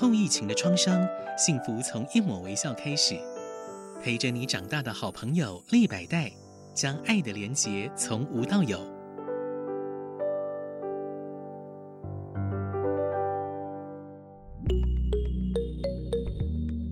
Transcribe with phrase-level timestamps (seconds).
[0.00, 3.20] 后疫情的创伤，幸福从一抹微笑开始。
[4.02, 6.32] 陪着你长大的好朋友立百代，
[6.72, 8.78] 将爱的连结从无到有。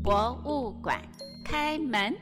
[0.05, 1.01] 博物馆
[1.47, 2.15] 开门。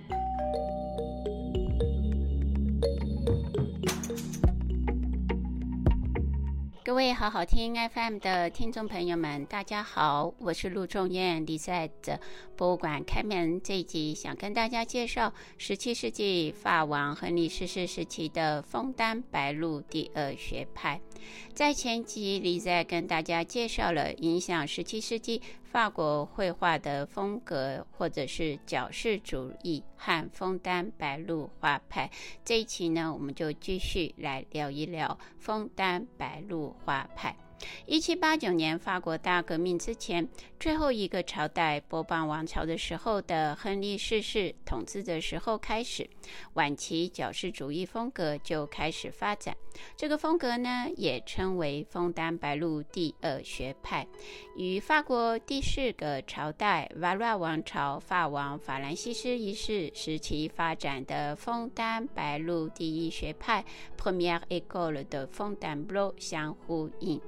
[6.86, 11.44] 各位好好听 FM 的听众朋友们，大家好，我是陆仲燕。
[11.44, 12.20] 李在的
[12.56, 21.00] 博物馆开门这一集，想跟大家介绍十七世纪法王亨利四世时期的枫丹白露第二学派。
[21.52, 32.10] 在前集，里在跟大家介绍了影响十七世纪法国绘画的风格，或者是矫饰主义和枫丹白露画派。
[32.44, 37.36] 这一期呢，我们就继续来聊一聊枫丹白露画派。
[37.86, 40.28] 一七八九年，法国大革命之前
[40.58, 46.08] 最后一个朝代——波旁王朝的时候的亨利四世统治的时候开始，
[46.54, 49.56] 晚期矫饰主义风格就开始发展。
[49.96, 54.06] 这个风格呢，也称为枫丹白露第二学派。
[54.56, 63.64] 与法国第四个朝代——瓦拉王朝法王法兰西斯一世时期发展的枫丹白露第一学派
[63.96, 67.20] （Première École de f o n d a n b l e a u 相呼应。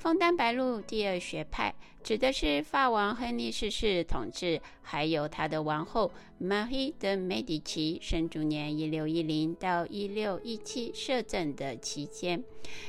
[0.00, 12.42] 枫丹白露第二学派指的是法王亨利四世统治，还有他的王后玛丽的美第奇生卒年一六一零到一六一七摄政的期间，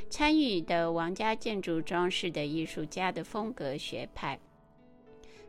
[0.09, 4.39] 参与的王家建筑装饰的艺术家的风格学派。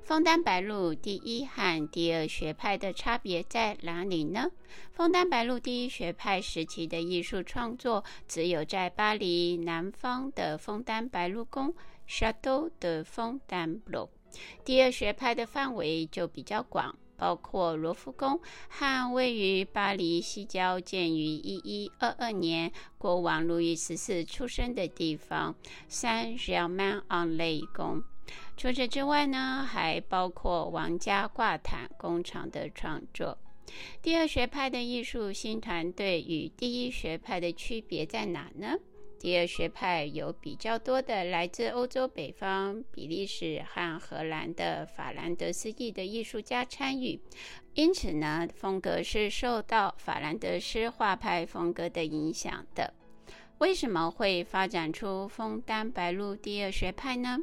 [0.04, 4.50] 枫丹白露第一和第二学派的差别在哪里呢？
[4.92, 11.72] 枫丹白露第一学派时期的艺术创作，只有在巴黎南方的枫丹白露宫
[12.08, 14.10] （Château de f o n t a i n b l e。
[14.64, 25.54] 第二学派的范围就比较广，包括罗浮宫和位于巴黎西郊、建于一一二二年国王路易十四出生的地方
[25.88, 28.02] ——Saint-Germain-en-Laye 宫。
[28.62, 33.36] 除此之外呢，还包括王家挂毯工厂的创作。
[34.00, 38.78] 第二学派的艺术新团队与第一学派的区别在哪呢？
[39.18, 47.18] 第二学派有比较多的来自欧洲北方、比利时和荷兰的法兰德斯裔的艺术家参与，
[47.74, 52.94] 因此呢，风格是受到法兰德斯画派风格的影响的。
[53.58, 57.40] 为什么会发展出枫丹白露第二学派呢？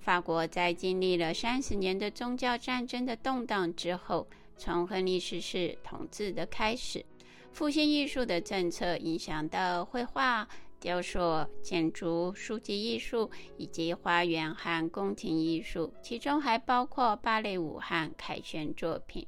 [0.00, 7.04] 法国在经历了三十年的宗教战争的动荡之后，从亨利四世统治的开始，
[7.52, 10.48] 复兴艺术的政策影响到绘画、
[10.80, 19.26] 雕塑、建筑、书籍艺术以及花园和宫廷艺术，其中还包括芭蕾舞和凯旋作品。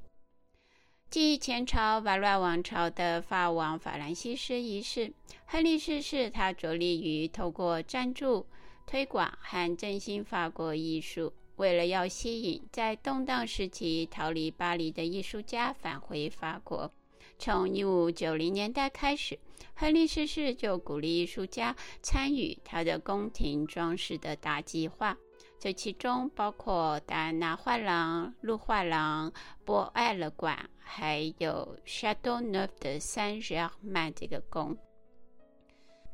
[1.11, 5.13] 继前朝瓦罗瓦王朝的法王法兰西斯一世，
[5.45, 8.47] 亨利四世他着力于透过赞助。
[8.93, 16.93] 推广和振兴法国艺术，为了要吸引在动荡时期逃离巴黎的艺术家返回法国，
[17.39, 19.39] 从一五九零年代开始，
[19.73, 25.17] 亨利四世就鼓励艺术家参与他的宫廷装饰的大计划，
[25.59, 29.33] 这其中包括戴安娜画廊、路画廊、
[29.65, 34.77] 博爱乐馆，还有 Chateau Neuf de Saint-Germain 这个宫。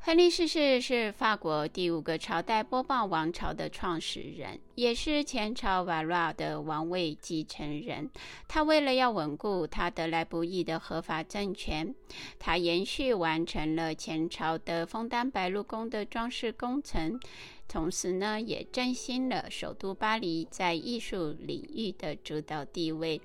[0.01, 8.09] 亨利四世是法国第五个朝代波旁王朝的创始人，也是前朝瓦拉的王位继承人。
[8.47, 11.93] 他为了要稳固他得来不易的合法政权，
[12.39, 17.19] 他延续完成了前朝的枫丹白露宫的装饰工程，
[17.67, 23.21] 同时呢，也振兴了首都巴黎在艺术领域的主导地位。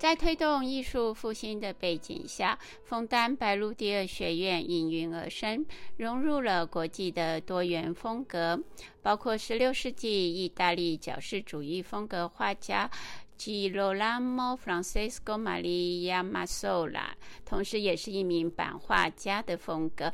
[0.00, 5.66] 在推动艺术复兴的背景下，枫丹白露第二学院应运而生，
[5.98, 8.58] 融入了国际的多元风格，
[9.02, 12.90] 包括16世纪意大利矫饰主义风格画家
[13.38, 17.10] Girolamo Francesco Maria Mazzola，
[17.44, 20.10] 同时也是一名版画家的风格。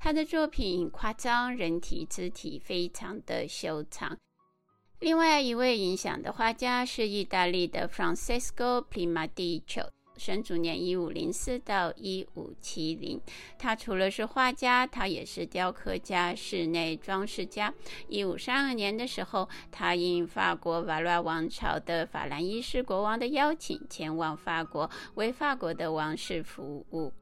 [0.00, 4.18] 他的作品夸张人体肢体，非常的修长。
[5.04, 13.20] 另外一位影响的画家是意大利的 Francesco Primadiccio，生卒年一五零四到一五七零。
[13.58, 17.74] 他除了是画家，他也是雕刻家、室内装饰家。
[18.08, 27.12] 一五三二年的时候，他应法国瓦拉王朝的法兰伊斯国王的邀请，前往法国为法国的王室服务。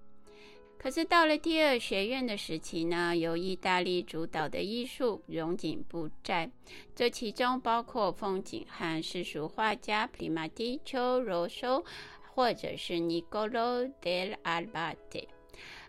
[0.82, 6.50] 可是到了第二学院的时期呢，由意大利主导的艺术融景不再，
[6.92, 11.84] 这其中包括风景和世俗画家普里马蒂丘、罗索，
[12.34, 15.28] 或者是尼古罗·德阿巴蒂。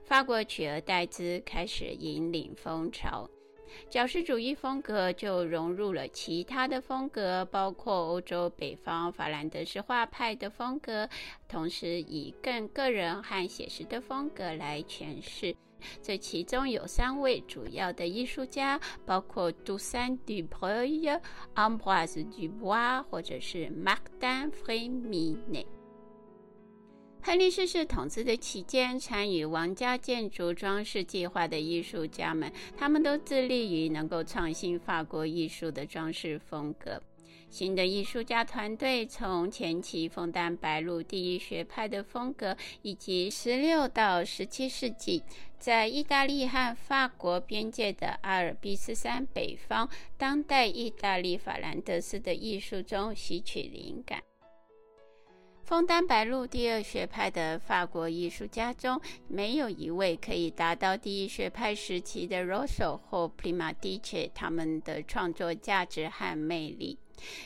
[0.05, 3.27] 法国取而代之，开始引领风潮。
[3.89, 11.07] 矫饰主义风格就融入了其他的风格，包括欧洲北方法兰德斯画派的风格，
[11.47, 15.55] 同时以更个人和写实的风格来诠释。
[16.01, 21.19] 这其中有三位主要的艺术家，包括杜桑·杜普瑞、
[21.55, 25.67] 昂布拉斯·杜布瓦，或者是马克丹·弗雷米内。
[27.25, 37.01] 亨利四世统治的期间，参与王家建筑装饰计划的艺术家们，他们都致力于能够创新法国艺术的装饰风格。
[37.49, 45.23] 新的艺术家团队从前期枫丹白露第一学派的风格，以及十六到十七世纪
[45.57, 54.21] 在意大利和法国边界的阿尔卑斯山北方当代意大利法兰德斯的艺术中吸取灵感。
[55.63, 58.99] 枫丹白露第二学派的法国艺术家中，
[59.29, 66.99] 没有一位可以达到第一学派时期的 Rosso 或 Primaticce 他们的创作价值和魅力。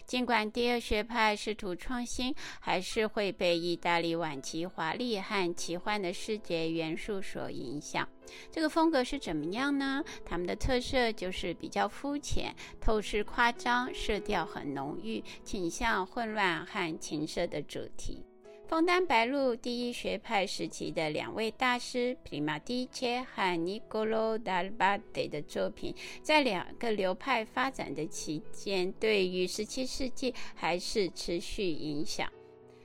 [0.05, 8.07] 尽管第二学派试图创新，还是会被意大利晚期华丽和奇幻的视觉元素所影响。
[8.51, 10.03] 这个风格是怎么样呢？
[10.25, 18.26] 他们的特色就是比较肤浅、透视夸张、色调很浓郁、倾向混乱和情色的主题。
[18.67, 32.29] 枫丹白露第一学派时期的两位大师普利马蒂切和尼古罗·达尔巴德的作品，在两个流派发展的期间，对于十七世纪还是持续影响。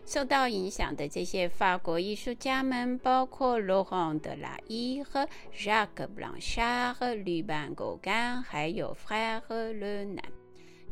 [0.06, 10.23] 受到影响的这些法国艺术家们，包括罗昂·德拉伊和扎克·布朗沙和吕班·戈干，还有弗莱和勒南。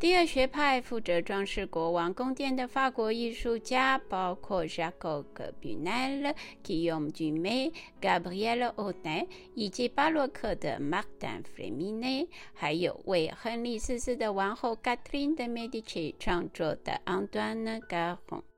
[0.01, 5.27] 第二学派负责装饰国王宫殿的法国艺术家包括 Jacob
[5.61, 7.71] Bunel、Guillaume Dumay、
[8.01, 18.50] Gabriel Audin，以及巴洛克的 Martin Fréminet，还有为亨利四世的王后 Catherine de Medici 创作的 Antoine Garon。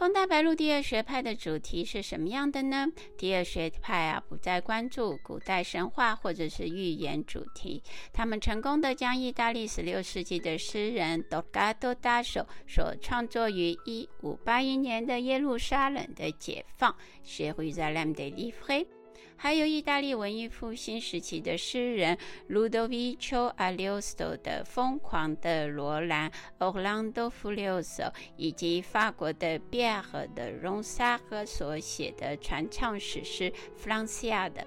[0.00, 2.90] 枫大白露第二学派的主题是什么样的呢？
[3.18, 18.86] 第二学派啊，不再关注古代神话或者是寓言主题，他们成功的将意大利十六世纪的诗人多加多大手所创作于一五八一年的耶路撒冷的解放，Jérusalem d e l i v r e
[19.36, 22.18] 还有意大利文艺复兴时期的诗人
[22.50, 34.60] Ludovico Ariosto 的《疯狂的罗兰》（Orlando Furioso） 以及法国的比埃尔的荣萨赫所写的传唱史诗《弗朗西亚的》，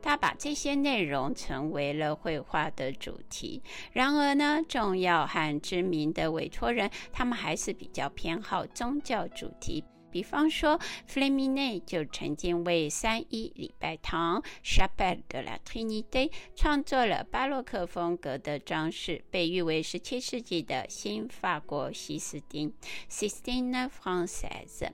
[0.00, 3.62] 他把这些内容成为了绘画的主题。
[3.92, 9.84] 然而呢，重要和知名的委托人，他们还是比较偏好宗教主题。
[10.14, 10.78] 比方说，
[11.08, 22.72] 弗雷米内就曾经为三一礼拜堂 （Chapelle de la Trinité） 创作了巴洛克风格的装饰，被誉为十七世纪的新法国西斯丁
[23.10, 24.92] （Sistine Française）。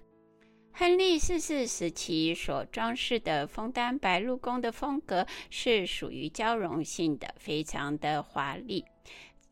[0.72, 8.86] 亨利四世时期所装饰的枫丹白露宫的风格是属于交融性的，非常的华丽。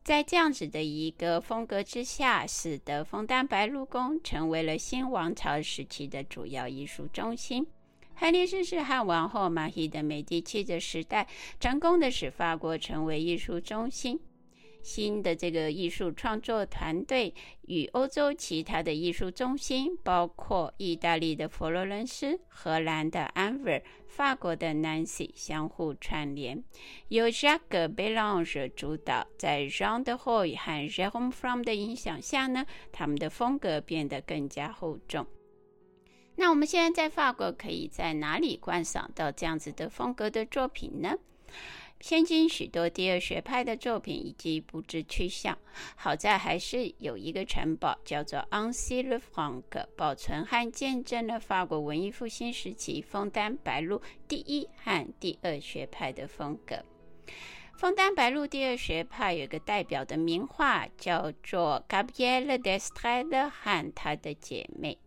[0.09, 7.67] 在这样子的一个风格之下，使得枫丹白露宫成为了新王朝时期的主要艺术中心。
[8.15, 11.27] 亨利四世和王后玛蒂的美第奇的时代，
[11.59, 14.19] 成功的使法国成为艺术中心。
[14.81, 17.33] 新的这个艺术创作团队
[17.67, 26.63] 与欧洲其他的艺术中心，包括意大利的佛罗伦斯、荷兰的安维尔、法国的南西相互串联，
[27.09, 29.27] 由 Jacques Belange 主导。
[29.37, 35.25] 在 Jean de Hoy 和 Jérôme Fromm 的影响下呢，他们的风格变得更加厚重。
[36.35, 41.17] 那我们现在在法国可以在哪里观赏到这样子的风格的作品呢？
[42.01, 45.57] 现今许多第二学派的作品以及布置去向，
[45.95, 49.63] 好在还是有一个城堡叫做 Annecy-le-Franc，
[49.97, 56.83] 保存和见证了法国文艺复兴时期枫丹白露第一和第二学派的风格。
[57.77, 64.97] 枫丹白露第二学派有个代表的名画叫做 Gabrielle d'Estrade 和她的姐妹。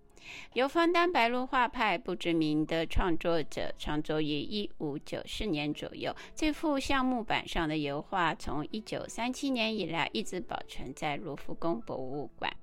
[0.54, 6.14] 由枫丹白露画派不知名的创作者创作于一五九四年左右。
[6.34, 12.61] 这幅橡木板上的油画从一九三七年以来一直保存在卢浮宫博物馆。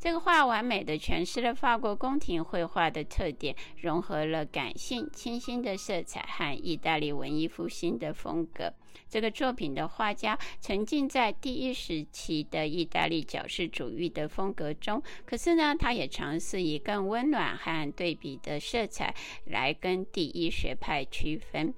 [0.00, 8.72] 这个画完美的诠释了法国宫廷绘画的特点，融合了感性、清新的色彩和意大利文艺复兴的风格。
[9.08, 19.14] 这个作品的画家沉浸在第一时期的意大利矫饰主义的风格中，可是呢，他也尝试以更温暖和对比的色彩
[19.46, 21.74] 来跟第一学派区分。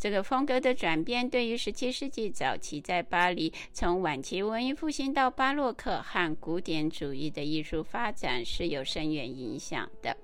[0.00, 10.16] 这个风格的转变，对于十七世纪早期在巴黎从晚期文艺复兴到巴洛克和古典主义的艺术发展是有深远影响的。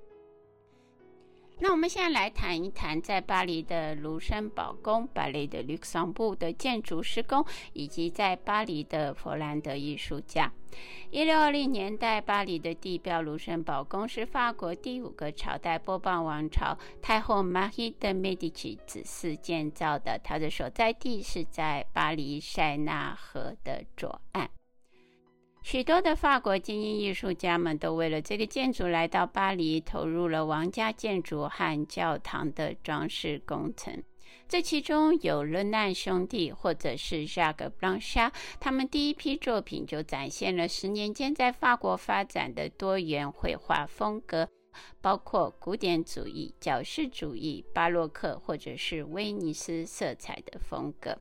[1.58, 10.52] 那我们现在来谈一谈在巴黎的卢森堡宫 （Palais de Luxembourg） 的建筑施工，以及在巴黎的佛兰德艺术家。
[11.10, 24.50] 一六二零年代，巴黎的地标卢森堡宫是法国第五个朝代波旁王朝太后玛丽的美第奇子嗣建造的，它的所在地是在巴黎塞纳河的左岸。
[25.66, 34.00] 许多的法国精英艺术家们都为了这个建筑来到巴黎，投入了王家建筑和教堂的装饰工程。
[34.46, 44.48] 这其中有勒南兄弟或者是夏格·布朗沙，他们第一批作品就展现了十年间在法国发展的多元绘画风格，
[45.00, 51.18] 包括古典主义、矫饰主义、巴洛克或者是威尼斯色彩的风格。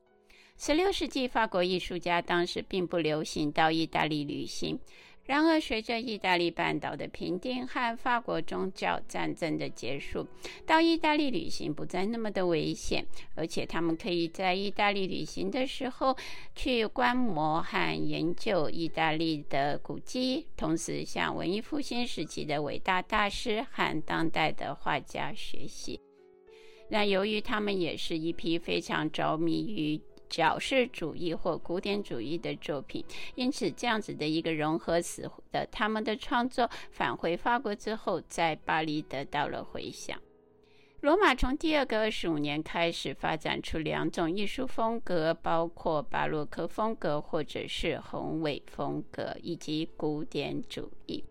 [0.58, 4.78] 十六世纪，法国艺术家当时并不流行到意大利旅行。
[5.26, 10.26] 然而，随着意大利半岛的平定和法国宗教战争的结束，
[10.64, 16.16] 到意大利旅行不再那么的危险，而且他们可以在意大利旅行的时候
[16.54, 26.00] 去观摩和研究意大利的古迹，同时向文艺复兴时期的伟大大师和当代的画家学习。
[26.88, 30.00] 那由于他们也是一批非常着迷于
[30.36, 33.02] 矫饰主义或古典主义的作品，
[33.36, 40.20] 因此这样子的一个融合使得他们的创作返回法国之后，在巴黎得到了回响。
[41.00, 51.24] 罗马从第二个二十五年开始发展出两种艺术风格，包括巴洛克风格或者是宏伟风格，以及古典主义。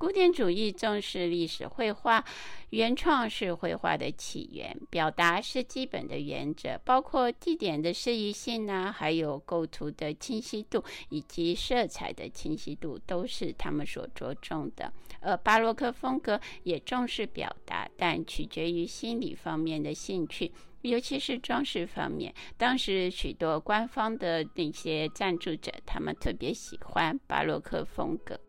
[0.00, 2.24] 古典主义重视历史绘画，
[2.70, 14.90] 原创是绘画的起源，表达是基本的原则，包括地点的适宜性啊，还有构图的清晰度以及色彩的清晰度，都是他们所着重的。
[15.20, 22.34] 而巴洛克风格也重视表达，但取决于心理方面的兴趣，尤其是装饰方面。
[22.56, 28.40] 当时许多官方的那些赞助者，他们特别喜欢巴洛克风格。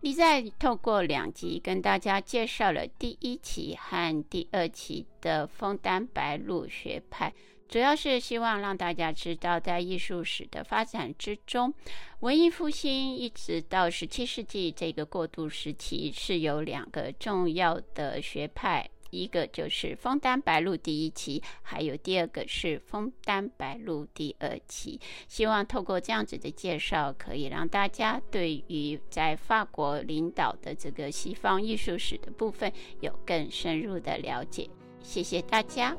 [0.00, 7.34] 你在透过两集跟大家介绍了第一期和第二期的枫丹白露学派，
[7.68, 11.74] 主要是希望让大家知道，在艺术史的发展之中，
[12.20, 18.88] 文艺复兴一直到十七世纪这个过渡时期，是有两个重要的学派。
[19.10, 25.00] 一个就是枫丹白露第一期，还有第二个是枫丹白露第二期。
[25.26, 34.68] 希望透过这样子的介绍，可以让大家对于在法国领导的这个西方艺术史的部分有更深入的了解。
[35.02, 35.96] 谢谢大家。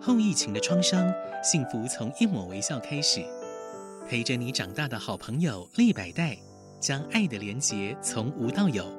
[0.00, 3.20] 后疫情的创伤，幸福从一抹微笑开始。
[4.08, 6.34] 陪着你长大的好朋友立百代，
[6.80, 8.97] 将爱的连结从无到有。